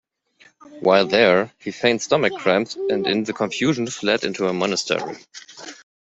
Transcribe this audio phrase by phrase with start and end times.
[0.79, 5.17] While there, he feigned stomach cramps and in the confusion fled into a monastery.